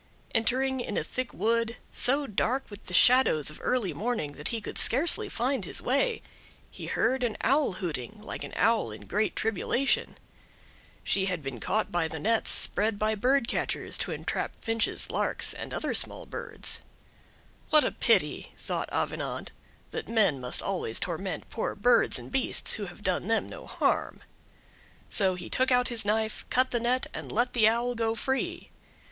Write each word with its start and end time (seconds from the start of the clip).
Entering 0.33 0.79
in 0.79 0.97
a 0.97 1.03
thick 1.03 1.31
wood, 1.31 1.77
so 1.91 2.25
dark 2.25 2.71
with 2.71 2.87
the 2.87 2.93
shadows 2.95 3.51
of 3.51 3.59
early 3.61 3.93
morning 3.93 4.31
that 4.31 4.47
he 4.47 4.59
could 4.59 4.79
scarcely 4.79 5.29
find 5.29 5.63
his 5.63 5.79
way, 5.79 6.23
he 6.71 6.87
heard 6.87 7.21
an 7.21 7.37
Owl 7.41 7.73
hooting, 7.73 8.19
like 8.19 8.43
an 8.43 8.51
owl 8.55 8.89
in 8.89 9.01
great 9.05 9.35
tribulation. 9.35 10.17
She 11.03 11.27
had 11.27 11.43
been 11.43 11.59
caught 11.59 11.91
by 11.91 12.07
the 12.07 12.19
nets 12.19 12.49
spread 12.49 12.97
by 12.97 13.13
bird 13.13 13.47
catchers 13.47 13.95
to 13.99 14.11
entrap 14.11 14.55
finches, 14.59 15.11
larks, 15.11 15.53
and 15.53 15.71
other 15.71 15.93
small 15.93 16.25
birds. 16.25 16.79
"What 17.69 17.85
a 17.85 17.91
pity," 17.91 18.53
thought 18.57 18.89
Avenant, 18.91 19.51
"that 19.91 20.07
men 20.07 20.41
must 20.41 20.63
always 20.63 20.99
torment 20.99 21.47
poor 21.51 21.75
birds 21.75 22.17
and 22.17 22.31
beasts 22.31 22.73
who 22.73 22.85
have 22.87 23.03
done 23.03 23.27
them 23.27 23.47
no 23.47 23.67
harm!" 23.67 24.23
So 25.09 25.35
he 25.35 25.47
took 25.47 25.69
out 25.69 25.89
his 25.89 26.03
knife, 26.03 26.43
cut 26.49 26.71
the 26.71 26.79
net, 26.79 27.05
and 27.13 27.31
let 27.31 27.53
the 27.53 27.67
Owl 27.67 27.93
go 27.93 28.15
free. 28.15 28.71